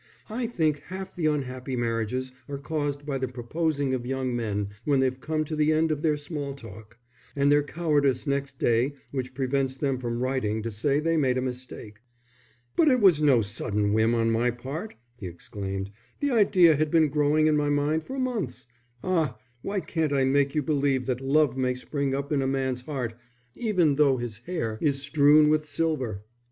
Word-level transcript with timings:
I 0.31 0.47
think 0.47 0.79
half 0.87 1.15
the 1.15 1.27
unhappy 1.27 1.75
marriages 1.75 2.31
are 2.49 2.57
caused 2.57 3.05
by 3.05 3.19
the 3.19 3.27
proposing 3.27 3.93
of 3.93 4.03
young 4.03 4.35
men 4.35 4.69
when 4.83 4.99
they've 4.99 5.19
come 5.21 5.45
to 5.45 5.55
the 5.55 5.71
end 5.71 5.91
of 5.91 6.01
their 6.01 6.17
small 6.17 6.55
talk; 6.55 6.97
and 7.35 7.51
their 7.51 7.61
cowardice 7.61 8.25
next 8.25 8.57
day 8.57 8.95
which 9.11 9.35
prevents 9.35 9.75
them 9.75 9.99
from 9.99 10.19
writing 10.19 10.63
to 10.63 10.71
say 10.71 10.99
they 10.99 11.17
made 11.17 11.37
a 11.37 11.39
mistake." 11.41 11.99
"But 12.75 12.87
it 12.87 12.99
was 12.99 13.21
no 13.21 13.41
sudden 13.43 13.93
whim 13.93 14.15
on 14.15 14.31
my 14.31 14.49
part," 14.49 14.95
he 15.17 15.27
exclaimed. 15.27 15.91
"The 16.19 16.31
idea 16.31 16.75
had 16.77 16.89
been 16.89 17.09
growing 17.09 17.45
in 17.45 17.55
my 17.55 17.69
mind 17.69 18.03
for 18.03 18.17
months. 18.17 18.65
Ah, 19.03 19.37
why 19.61 19.81
can't 19.81 20.13
I 20.13 20.23
make 20.25 20.55
you 20.55 20.63
believe 20.63 21.05
that 21.05 21.21
love 21.21 21.55
may 21.55 21.75
spring 21.75 22.15
up 22.15 22.31
in 22.31 22.41
a 22.41 22.47
man's 22.47 22.81
heart 22.81 23.13
even 23.53 23.97
though 23.97 24.17
his 24.17 24.39
hair 24.39 24.79
is 24.81 24.99
strewn 25.03 25.47
with 25.47 25.67
silver? 25.67 26.23